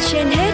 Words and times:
trên 0.00 0.26
hết 0.26 0.52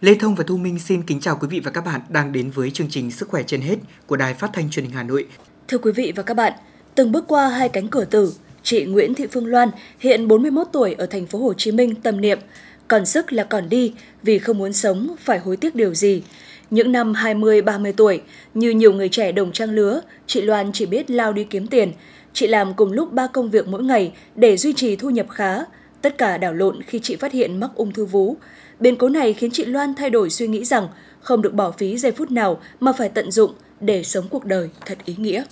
Lê 0.00 0.14
Thông 0.14 0.34
và 0.34 0.44
Thu 0.46 0.56
Minh 0.56 0.78
xin 0.78 1.02
kính 1.02 1.20
chào 1.20 1.36
quý 1.36 1.48
vị 1.48 1.60
và 1.60 1.70
các 1.70 1.84
bạn 1.84 2.00
đang 2.08 2.32
đến 2.32 2.50
với 2.50 2.70
chương 2.70 2.88
trình 2.90 3.10
Sức 3.10 3.28
khỏe 3.28 3.42
trên 3.42 3.60
hết 3.60 3.76
của 4.06 4.16
Đài 4.16 4.34
Phát 4.34 4.50
thanh 4.52 4.70
Truyền 4.70 4.84
hình 4.84 4.94
Hà 4.94 5.02
Nội. 5.02 5.26
Thưa 5.68 5.78
quý 5.78 5.92
vị 5.92 6.12
và 6.16 6.22
các 6.22 6.34
bạn, 6.34 6.52
từng 6.94 7.12
bước 7.12 7.24
qua 7.28 7.48
hai 7.48 7.68
cánh 7.68 7.88
cửa 7.88 8.04
tử, 8.04 8.32
chị 8.62 8.84
Nguyễn 8.84 9.14
Thị 9.14 9.26
Phương 9.26 9.46
Loan, 9.46 9.70
hiện 9.98 10.28
41 10.28 10.66
tuổi 10.72 10.94
ở 10.98 11.06
thành 11.06 11.26
phố 11.26 11.38
Hồ 11.38 11.54
Chí 11.54 11.72
Minh 11.72 11.94
tâm 11.94 12.20
niệm, 12.20 12.38
còn 12.88 13.06
sức 13.06 13.32
là 13.32 13.44
còn 13.44 13.68
đi 13.68 13.94
vì 14.22 14.38
không 14.38 14.58
muốn 14.58 14.72
sống 14.72 15.14
phải 15.18 15.38
hối 15.38 15.56
tiếc 15.56 15.74
điều 15.74 15.94
gì. 15.94 16.22
Những 16.70 16.92
năm 16.92 17.12
20-30 17.12 17.92
tuổi, 17.96 18.20
như 18.54 18.70
nhiều 18.70 18.92
người 18.92 19.08
trẻ 19.08 19.32
đồng 19.32 19.52
trang 19.52 19.70
lứa, 19.70 20.00
chị 20.26 20.40
Loan 20.40 20.72
chỉ 20.72 20.86
biết 20.86 21.10
lao 21.10 21.32
đi 21.32 21.44
kiếm 21.44 21.66
tiền. 21.66 21.92
Chị 22.32 22.46
làm 22.46 22.74
cùng 22.74 22.92
lúc 22.92 23.12
ba 23.12 23.26
công 23.26 23.50
việc 23.50 23.68
mỗi 23.68 23.82
ngày 23.82 24.12
để 24.34 24.56
duy 24.56 24.72
trì 24.72 24.96
thu 24.96 25.10
nhập 25.10 25.26
khá. 25.30 25.58
Tất 26.02 26.18
cả 26.18 26.38
đảo 26.38 26.54
lộn 26.54 26.82
khi 26.82 26.98
chị 27.02 27.16
phát 27.16 27.32
hiện 27.32 27.60
mắc 27.60 27.70
ung 27.74 27.92
thư 27.92 28.04
vú. 28.04 28.36
Biến 28.80 28.96
cố 28.96 29.08
này 29.08 29.32
khiến 29.32 29.50
chị 29.50 29.64
Loan 29.64 29.94
thay 29.94 30.10
đổi 30.10 30.30
suy 30.30 30.48
nghĩ 30.48 30.64
rằng 30.64 30.88
không 31.20 31.42
được 31.42 31.54
bỏ 31.54 31.70
phí 31.70 31.98
giây 31.98 32.12
phút 32.12 32.30
nào 32.30 32.60
mà 32.80 32.92
phải 32.92 33.08
tận 33.08 33.30
dụng 33.30 33.52
để 33.80 34.02
sống 34.02 34.28
cuộc 34.30 34.44
đời 34.44 34.70
thật 34.86 34.98
ý 35.04 35.14
nghĩa. 35.18 35.44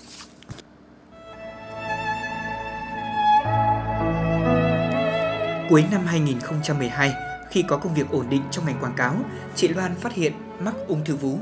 Cuối 5.68 5.84
năm 5.90 6.06
2012, 6.06 7.12
khi 7.50 7.64
có 7.68 7.76
công 7.76 7.94
việc 7.94 8.10
ổn 8.10 8.26
định 8.30 8.42
trong 8.50 8.66
ngành 8.66 8.78
quảng 8.80 8.94
cáo, 8.96 9.14
chị 9.54 9.68
Loan 9.68 9.94
phát 9.94 10.12
hiện 10.12 10.32
mắc 10.60 10.74
ung 10.86 11.04
thư 11.04 11.16
vú. 11.16 11.38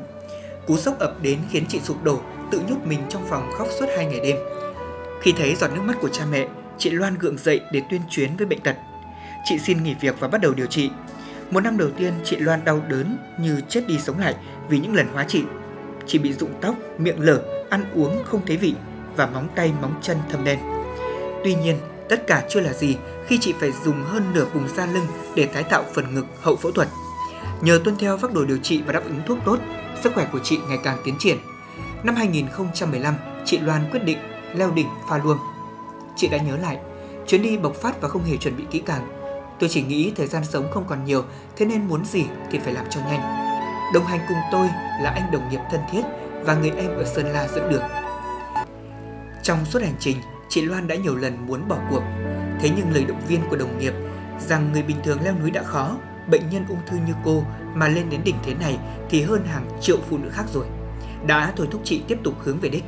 Cú 0.67 0.77
sốc 0.77 0.99
ập 0.99 1.23
đến 1.23 1.39
khiến 1.51 1.65
chị 1.69 1.81
sụp 1.81 2.05
đổ, 2.05 2.21
tự 2.51 2.61
nhốt 2.61 2.77
mình 2.85 3.01
trong 3.09 3.27
phòng 3.29 3.51
khóc 3.59 3.69
suốt 3.79 3.87
hai 3.97 4.07
ngày 4.07 4.21
đêm. 4.21 4.37
Khi 5.23 5.33
thấy 5.33 5.55
giọt 5.55 5.69
nước 5.75 5.83
mắt 5.85 5.97
của 6.01 6.09
cha 6.09 6.25
mẹ, 6.31 6.49
chị 6.79 6.91
Loan 6.91 7.19
gượng 7.19 7.39
dậy 7.39 7.61
để 7.73 7.83
tuyên 7.91 8.01
chuyến 8.11 8.37
với 8.37 8.47
bệnh 8.47 8.61
tật. 8.61 8.77
Chị 9.45 9.59
xin 9.59 9.83
nghỉ 9.83 9.95
việc 10.01 10.21
và 10.21 10.29
bắt 10.29 10.41
đầu 10.41 10.55
điều 10.55 10.67
trị. 10.67 10.91
Một 11.51 11.61
năm 11.61 11.79
đầu 11.79 11.91
tiên, 11.91 12.13
chị 12.25 12.37
Loan 12.37 12.65
đau 12.65 12.81
đớn 12.89 13.19
như 13.41 13.61
chết 13.69 13.87
đi 13.87 13.99
sống 13.99 14.19
lại 14.19 14.35
vì 14.69 14.79
những 14.79 14.95
lần 14.95 15.07
hóa 15.13 15.25
trị. 15.29 15.43
Chị 16.07 16.19
bị 16.19 16.33
rụng 16.33 16.55
tóc, 16.61 16.75
miệng 16.99 17.21
lở, 17.21 17.43
ăn 17.71 17.85
uống 17.95 18.25
không 18.25 18.47
thấy 18.47 18.57
vị 18.57 18.75
và 19.17 19.27
móng 19.27 19.49
tay 19.55 19.73
móng 19.83 19.95
chân 20.03 20.17
thâm 20.31 20.45
đen. 20.45 20.59
Tuy 21.45 21.55
nhiên, 21.55 21.77
tất 22.09 22.27
cả 22.27 22.45
chưa 22.49 22.61
là 22.61 22.73
gì 22.73 22.97
khi 23.27 23.39
chị 23.41 23.55
phải 23.61 23.73
dùng 23.85 24.05
hơn 24.05 24.23
nửa 24.35 24.45
vùng 24.45 24.69
da 24.69 24.87
lưng 24.87 25.07
để 25.35 25.47
tái 25.47 25.63
tạo 25.63 25.85
phần 25.95 26.15
ngực 26.15 26.27
hậu 26.41 26.57
phẫu 26.57 26.73
thuật. 26.73 26.89
Nhờ 27.61 27.81
tuân 27.85 27.97
theo 27.99 28.19
phác 28.19 28.33
đồ 28.33 28.45
điều 28.45 28.59
trị 28.59 28.83
và 28.87 28.93
đáp 28.93 29.05
ứng 29.05 29.21
thuốc 29.27 29.39
tốt, 29.45 29.59
sức 30.03 30.13
khỏe 30.15 30.27
của 30.33 30.39
chị 30.39 30.59
ngày 30.69 30.79
càng 30.85 30.99
tiến 31.05 31.15
triển. 31.19 31.37
Năm 32.03 32.15
2015, 32.15 33.15
chị 33.45 33.59
Loan 33.59 33.91
quyết 33.91 34.05
định 34.05 34.19
leo 34.55 34.71
đỉnh 34.71 34.89
Pha 35.11 35.19
Luông. 35.19 35.39
Chị 36.17 36.29
đã 36.29 36.39
nhớ 36.39 36.57
lại, 36.57 36.79
chuyến 37.27 37.43
đi 37.43 37.57
bộc 37.57 37.75
phát 37.75 38.01
và 38.01 38.09
không 38.09 38.25
hề 38.25 38.37
chuẩn 38.37 38.57
bị 38.57 38.65
kỹ 38.71 38.83
càng. 38.87 39.09
Tôi 39.61 39.69
chỉ 39.69 39.83
nghĩ 39.83 40.13
thời 40.17 40.27
gian 40.27 40.45
sống 40.45 40.71
không 40.71 40.85
còn 40.89 41.05
nhiều, 41.05 41.25
thế 41.57 41.67
nên 41.67 41.89
muốn 41.89 42.05
gì 42.05 42.25
thì 42.51 42.59
phải 42.59 42.73
làm 42.73 42.85
cho 42.91 43.01
nhanh. 43.01 43.21
Đồng 43.95 44.05
hành 44.05 44.21
cùng 44.29 44.39
tôi 44.53 44.69
là 45.03 45.11
anh 45.11 45.31
đồng 45.33 45.49
nghiệp 45.51 45.61
thân 45.71 45.81
thiết 45.93 46.03
và 46.45 46.55
người 46.55 46.71
em 46.71 46.91
ở 46.91 47.05
Sơn 47.05 47.27
La 47.27 47.49
dẫn 47.49 47.71
đường. 47.71 47.83
Trong 49.43 49.65
suốt 49.65 49.83
hành 49.83 49.97
trình, 50.01 50.17
chị 50.57 50.63
Loan 50.63 50.89
đã 50.89 50.97
nhiều 50.97 51.17
lần 51.17 51.47
muốn 51.47 51.69
bỏ 51.69 51.79
cuộc. 51.91 52.03
Thế 52.61 52.71
nhưng 52.77 52.93
lời 52.93 53.05
động 53.09 53.21
viên 53.29 53.41
của 53.51 53.57
đồng 53.57 53.79
nghiệp 53.79 53.93
rằng 54.49 54.73
người 54.73 54.83
bình 54.83 54.97
thường 55.05 55.19
leo 55.25 55.35
núi 55.41 55.51
đã 55.51 55.63
khó, 55.63 55.97
bệnh 56.31 56.43
nhân 56.51 56.65
ung 56.69 56.79
thư 56.87 56.97
như 57.07 57.13
cô 57.25 57.43
mà 57.75 57.89
lên 57.89 58.11
đến 58.11 58.21
đỉnh 58.25 58.35
thế 58.45 58.55
này 58.55 58.79
thì 59.11 59.23
hơn 59.23 59.45
hàng 59.45 59.69
triệu 59.81 59.99
phụ 60.09 60.19
nữ 60.19 60.29
khác 60.33 60.45
rồi. 60.53 60.67
Đã 61.27 61.53
thôi 61.57 61.69
thúc 61.71 61.81
chị 61.85 62.03
tiếp 62.09 62.19
tục 62.25 62.35
hướng 62.45 62.59
về 62.59 62.69
đích. 62.69 62.85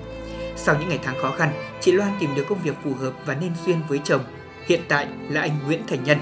Sau 0.57 0.77
những 0.81 0.89
ngày 0.89 0.99
tháng 1.03 1.17
khó 1.23 1.31
khăn, 1.31 1.53
chị 1.81 1.93
Loan 1.93 2.13
tìm 2.21 2.31
được 2.35 2.45
công 2.49 2.63
việc 2.63 2.75
phù 2.85 2.95
hợp 2.95 3.13
và 3.27 3.35
nên 3.35 3.53
duyên 3.67 3.77
với 3.89 4.01
chồng. 4.05 4.23
Hiện 4.67 4.81
tại 4.89 5.09
là 5.29 5.41
anh 5.41 5.59
Nguyễn 5.67 5.87
Thành 5.87 6.05
Nhân. 6.05 6.19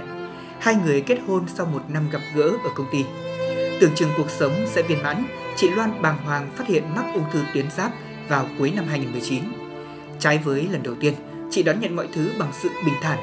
Hai 0.60 0.74
người 0.74 1.00
kết 1.00 1.18
hôn 1.26 1.44
sau 1.54 1.66
một 1.66 1.82
năm 1.88 2.08
gặp 2.12 2.20
gỡ 2.34 2.48
ở 2.64 2.70
công 2.74 2.86
ty. 2.92 3.04
Tưởng 3.80 3.94
chừng 3.94 4.10
cuộc 4.16 4.30
sống 4.30 4.52
sẽ 4.66 4.82
viên 4.82 5.02
mãn, 5.02 5.24
chị 5.56 5.70
Loan 5.70 6.02
bàng 6.02 6.18
hoàng 6.24 6.50
phát 6.56 6.68
hiện 6.68 6.84
mắc 6.96 7.04
ung 7.14 7.24
thư 7.32 7.42
tuyến 7.54 7.70
giáp 7.70 7.92
vào 8.28 8.46
cuối 8.58 8.72
năm 8.76 8.84
2019. 8.88 9.42
Trái 10.18 10.38
với 10.38 10.68
lần 10.70 10.82
đầu 10.82 10.94
tiên, 10.94 11.14
chị 11.56 11.62
đón 11.62 11.80
nhận 11.80 11.96
mọi 11.96 12.08
thứ 12.12 12.32
bằng 12.38 12.52
sự 12.52 12.68
bình 12.86 12.94
thản. 13.02 13.18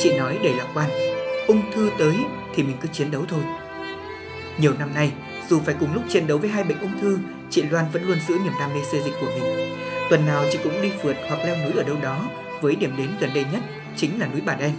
Chị 0.00 0.18
nói 0.18 0.38
đầy 0.42 0.54
lạc 0.54 0.66
quan, 0.74 0.90
ung 1.46 1.72
thư 1.72 1.90
tới 1.98 2.16
thì 2.54 2.62
mình 2.62 2.76
cứ 2.80 2.88
chiến 2.92 3.10
đấu 3.10 3.24
thôi. 3.28 3.40
Nhiều 4.58 4.74
năm 4.78 4.94
nay, 4.94 5.12
dù 5.48 5.60
phải 5.60 5.74
cùng 5.80 5.94
lúc 5.94 6.02
chiến 6.08 6.26
đấu 6.26 6.38
với 6.38 6.50
hai 6.50 6.64
bệnh 6.64 6.80
ung 6.80 7.00
thư, 7.00 7.18
chị 7.50 7.62
Loan 7.62 7.84
vẫn 7.92 8.08
luôn 8.08 8.18
giữ 8.28 8.34
niềm 8.44 8.52
đam 8.60 8.74
mê 8.74 8.80
xây 8.92 9.02
dịch 9.02 9.14
của 9.20 9.26
mình. 9.26 9.76
Tuần 10.10 10.26
nào 10.26 10.44
chị 10.52 10.58
cũng 10.64 10.82
đi 10.82 10.90
phượt 11.02 11.16
hoặc 11.28 11.38
leo 11.46 11.56
núi 11.56 11.72
ở 11.76 11.82
đâu 11.82 11.96
đó 12.02 12.28
với 12.60 12.76
điểm 12.76 12.94
đến 12.96 13.08
gần 13.20 13.30
đây 13.34 13.44
nhất 13.52 13.60
chính 13.96 14.20
là 14.20 14.26
núi 14.26 14.40
Bà 14.46 14.54
Đen. 14.54 14.72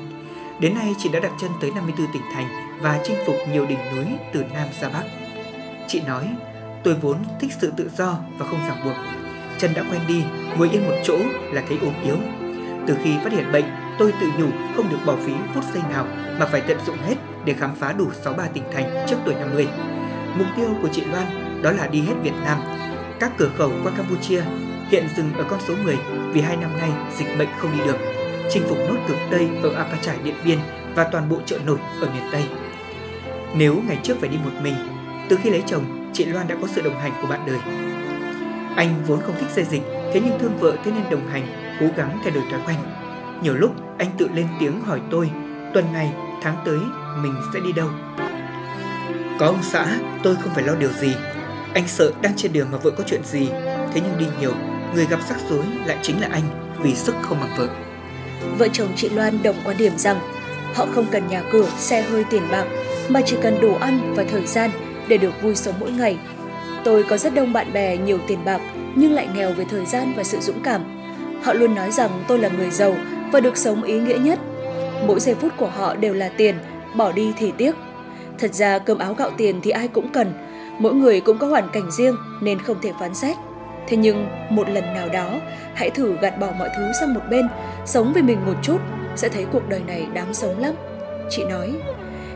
Đến 0.59 0.75
nay 0.75 0.95
chị 0.97 1.09
đã 1.13 1.19
đặt 1.19 1.31
chân 1.41 1.51
tới 1.61 1.71
54 1.71 2.07
tỉnh 2.13 2.23
thành 2.33 2.77
và 2.81 2.99
chinh 3.03 3.17
phục 3.25 3.35
nhiều 3.51 3.65
đỉnh 3.65 3.95
núi 3.95 4.05
từ 4.33 4.43
Nam 4.53 4.67
ra 4.81 4.89
Bắc. 4.89 5.03
Chị 5.87 6.01
nói, 6.01 6.27
tôi 6.83 6.93
vốn 6.93 7.17
thích 7.41 7.51
sự 7.61 7.73
tự 7.77 7.89
do 7.97 8.19
và 8.37 8.45
không 8.45 8.67
ràng 8.67 8.85
buộc. 8.85 8.95
Chân 9.57 9.73
đã 9.73 9.83
quen 9.91 10.01
đi, 10.07 10.23
ngồi 10.57 10.69
yên 10.69 10.85
một 10.85 10.95
chỗ 11.03 11.17
là 11.51 11.63
thấy 11.67 11.77
ốm 11.81 11.93
yếu. 12.03 12.17
Từ 12.87 12.95
khi 13.03 13.17
phát 13.23 13.33
hiện 13.33 13.51
bệnh, 13.51 13.65
tôi 13.99 14.13
tự 14.21 14.27
nhủ 14.37 14.47
không 14.75 14.89
được 14.89 14.97
bỏ 15.05 15.15
phí 15.25 15.33
phút 15.53 15.63
giây 15.73 15.83
nào 15.89 16.07
mà 16.39 16.45
phải 16.45 16.61
tận 16.61 16.77
dụng 16.85 16.97
hết 17.07 17.15
để 17.45 17.53
khám 17.53 17.75
phá 17.75 17.93
đủ 17.93 18.07
63 18.23 18.47
tỉnh 18.53 18.63
thành 18.73 19.05
trước 19.07 19.15
tuổi 19.25 19.35
50. 19.35 19.67
Mục 20.37 20.47
tiêu 20.55 20.67
của 20.81 20.87
chị 20.91 21.03
Loan 21.11 21.61
đó 21.61 21.71
là 21.71 21.87
đi 21.87 22.01
hết 22.01 22.13
Việt 22.23 22.33
Nam, 22.43 22.57
các 23.19 23.31
cửa 23.37 23.49
khẩu 23.57 23.71
qua 23.83 23.91
Campuchia, 23.97 24.41
hiện 24.89 25.07
dừng 25.17 25.33
ở 25.33 25.45
con 25.49 25.59
số 25.67 25.73
10 25.83 25.97
vì 26.31 26.41
hai 26.41 26.57
năm 26.57 26.77
nay 26.77 26.89
dịch 27.17 27.37
bệnh 27.39 27.49
không 27.57 27.71
đi 27.71 27.83
được, 27.85 27.97
chinh 28.49 28.63
phục 28.69 28.77
nốt 28.77 28.97
cực 29.07 29.17
Tây 29.31 29.49
ở 29.63 29.73
Apa 29.75 29.97
trải 30.01 30.17
Điện 30.23 30.35
Biên 30.45 30.57
và 30.95 31.03
toàn 31.03 31.29
bộ 31.29 31.37
chợ 31.45 31.59
nổi 31.65 31.77
ở 32.01 32.09
miền 32.13 32.23
Tây. 32.31 32.43
Nếu 33.55 33.75
ngày 33.87 33.99
trước 34.03 34.17
phải 34.19 34.29
đi 34.29 34.37
một 34.43 34.51
mình, 34.61 34.75
từ 35.29 35.37
khi 35.43 35.49
lấy 35.49 35.63
chồng, 35.65 36.09
chị 36.13 36.25
Loan 36.25 36.47
đã 36.47 36.55
có 36.61 36.67
sự 36.67 36.81
đồng 36.81 36.99
hành 36.99 37.11
của 37.21 37.27
bạn 37.27 37.39
đời. 37.47 37.59
Anh 38.75 39.03
vốn 39.07 39.21
không 39.21 39.35
thích 39.39 39.49
xây 39.49 39.63
dịch, 39.63 39.81
thế 40.13 40.21
nhưng 40.25 40.39
thương 40.39 40.57
vợ 40.59 40.75
thế 40.83 40.91
nên 40.91 41.03
đồng 41.11 41.27
hành, 41.27 41.66
cố 41.79 41.85
gắng 41.97 42.19
thay 42.23 42.31
đổi 42.31 42.43
thói 42.51 42.59
quen. 42.65 42.77
Nhiều 43.43 43.53
lúc 43.53 43.71
anh 43.97 44.07
tự 44.17 44.29
lên 44.33 44.47
tiếng 44.59 44.81
hỏi 44.81 45.01
tôi, 45.11 45.31
tuần 45.73 45.93
này, 45.93 46.13
tháng 46.41 46.55
tới 46.65 46.79
mình 47.21 47.35
sẽ 47.53 47.59
đi 47.59 47.71
đâu? 47.71 47.89
Có 49.39 49.45
ông 49.45 49.63
xã, 49.63 49.99
tôi 50.23 50.35
không 50.35 50.53
phải 50.53 50.63
lo 50.63 50.75
điều 50.75 50.91
gì. 50.91 51.15
Anh 51.73 51.87
sợ 51.87 52.11
đang 52.21 52.33
trên 52.35 52.53
đường 52.53 52.67
mà 52.71 52.77
vợ 52.77 52.91
có 52.91 53.03
chuyện 53.07 53.21
gì, 53.23 53.49
thế 53.93 54.01
nhưng 54.01 54.17
đi 54.17 54.25
nhiều, 54.39 54.53
người 54.95 55.05
gặp 55.05 55.19
rắc 55.29 55.37
rối 55.49 55.65
lại 55.85 55.97
chính 56.01 56.21
là 56.21 56.27
anh 56.31 56.43
vì 56.81 56.95
sức 56.95 57.15
không 57.21 57.37
bằng 57.39 57.57
vợ. 57.57 57.67
Vợ 58.57 58.67
chồng 58.73 58.87
chị 58.95 59.09
Loan 59.09 59.43
đồng 59.43 59.55
quan 59.65 59.77
điểm 59.77 59.97
rằng 59.97 60.19
họ 60.75 60.85
không 60.85 61.05
cần 61.11 61.27
nhà 61.27 61.43
cửa, 61.51 61.69
xe 61.77 62.01
hơi 62.01 62.23
tiền 62.29 62.43
bạc 62.51 62.65
mà 63.09 63.21
chỉ 63.25 63.37
cần 63.41 63.61
đồ 63.61 63.73
ăn 63.73 64.13
và 64.15 64.23
thời 64.31 64.45
gian 64.45 64.69
để 65.07 65.17
được 65.17 65.41
vui 65.41 65.55
sống 65.55 65.75
mỗi 65.79 65.91
ngày. 65.91 66.17
Tôi 66.83 67.03
có 67.03 67.17
rất 67.17 67.33
đông 67.33 67.53
bạn 67.53 67.73
bè 67.73 67.97
nhiều 67.97 68.19
tiền 68.27 68.45
bạc 68.45 68.61
nhưng 68.95 69.11
lại 69.11 69.27
nghèo 69.35 69.53
về 69.53 69.65
thời 69.69 69.85
gian 69.85 70.13
và 70.17 70.23
sự 70.23 70.39
dũng 70.39 70.63
cảm. 70.63 70.96
Họ 71.43 71.53
luôn 71.53 71.75
nói 71.75 71.91
rằng 71.91 72.09
tôi 72.27 72.39
là 72.39 72.49
người 72.49 72.69
giàu 72.69 72.95
và 73.31 73.39
được 73.39 73.57
sống 73.57 73.83
ý 73.83 73.99
nghĩa 73.99 74.17
nhất. 74.17 74.39
Mỗi 75.07 75.19
giây 75.19 75.35
phút 75.35 75.51
của 75.57 75.67
họ 75.67 75.95
đều 75.95 76.13
là 76.13 76.29
tiền, 76.37 76.55
bỏ 76.95 77.11
đi 77.11 77.33
thì 77.37 77.51
tiếc. 77.57 77.75
Thật 78.39 78.53
ra 78.53 78.79
cơm 78.79 78.97
áo 78.97 79.13
gạo 79.13 79.29
tiền 79.37 79.61
thì 79.63 79.71
ai 79.71 79.87
cũng 79.87 80.09
cần, 80.09 80.33
mỗi 80.79 80.93
người 80.93 81.21
cũng 81.21 81.37
có 81.37 81.47
hoàn 81.47 81.69
cảnh 81.69 81.91
riêng 81.91 82.15
nên 82.41 82.59
không 82.59 82.77
thể 82.81 82.91
phán 82.99 83.13
xét. 83.13 83.37
Thế 83.87 83.97
nhưng 83.97 84.27
một 84.49 84.69
lần 84.69 84.93
nào 84.93 85.09
đó, 85.09 85.39
hãy 85.73 85.89
thử 85.89 86.17
gạt 86.21 86.39
bỏ 86.39 86.47
mọi 86.59 86.69
thứ 86.77 86.91
sang 86.99 87.13
một 87.13 87.21
bên, 87.29 87.47
sống 87.85 88.11
vì 88.15 88.21
mình 88.21 88.45
một 88.45 88.55
chút, 88.61 88.77
sẽ 89.15 89.29
thấy 89.29 89.45
cuộc 89.51 89.69
đời 89.69 89.81
này 89.87 90.07
đáng 90.13 90.33
sống 90.33 90.59
lắm. 90.59 90.73
Chị 91.29 91.43
nói, 91.43 91.73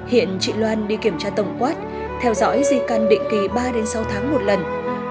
hiện 0.07 0.37
chị 0.39 0.53
Loan 0.53 0.87
đi 0.87 0.97
kiểm 0.97 1.19
tra 1.19 1.29
tổng 1.29 1.55
quát, 1.59 1.75
theo 2.21 2.33
dõi 2.33 2.63
di 2.63 2.77
căn 2.87 3.09
định 3.09 3.21
kỳ 3.31 3.47
3 3.47 3.71
đến 3.71 3.85
6 3.85 4.03
tháng 4.03 4.31
một 4.31 4.41
lần. 4.41 4.59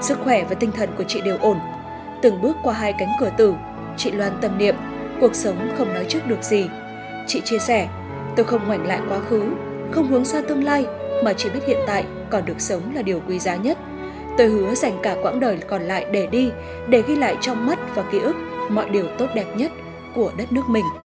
Sức 0.03 0.19
khỏe 0.25 0.45
và 0.49 0.55
tinh 0.55 0.73
thần 0.73 0.89
của 0.99 1.05
chị 1.09 1.21
đều 1.21 1.37
ổn. 1.41 1.59
Từng 2.23 2.43
bước 2.43 2.57
qua 2.63 2.75
hai 2.75 2.93
cánh 2.99 3.13
cửa 3.21 3.31
tử, 3.37 3.55
chị 4.01 4.11
Loan 4.11 4.33
tâm 4.41 4.59
niệm, 4.59 4.75
cuộc 5.21 5.35
sống 5.35 5.71
không 5.79 5.95
nói 5.95 6.05
trước 6.09 6.27
được 6.27 6.43
gì. 6.43 6.69
Chị 7.27 7.41
chia 7.45 7.59
sẻ, 7.59 7.89
tôi 8.37 8.47
không 8.47 8.67
ngoảnh 8.67 8.87
lại 8.87 9.01
quá 9.09 9.19
khứ, 9.29 9.43
không 9.91 10.07
hướng 10.07 10.25
xa 10.25 10.41
tương 10.49 10.65
lai 10.65 10.87
mà 11.25 11.33
chỉ 11.33 11.51
biết 11.51 11.61
hiện 11.67 11.79
tại 11.87 12.05
còn 12.31 12.45
được 12.47 12.61
sống 12.61 12.95
là 12.95 13.03
điều 13.03 13.21
quý 13.29 13.39
giá 13.39 13.57
nhất. 13.57 13.79
Tôi 14.39 14.49
hứa 14.49 14.75
dành 14.75 14.99
cả 15.03 15.17
quãng 15.23 15.41
đời 15.41 15.59
còn 15.69 15.83
lại 15.83 16.07
để 16.13 16.27
đi, 16.27 16.51
để 16.89 17.03
ghi 17.07 17.17
lại 17.17 17.37
trong 17.41 17.67
mắt 17.67 17.79
và 17.95 18.03
ký 18.13 18.19
ức 18.19 18.37
mọi 18.71 18.91
điều 18.91 19.05
tốt 19.19 19.27
đẹp 19.35 19.47
nhất 19.57 19.73
của 20.15 20.33
đất 20.39 20.53
nước 20.53 20.69
mình. 20.69 20.85